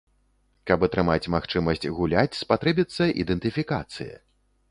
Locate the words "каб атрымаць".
0.69-1.31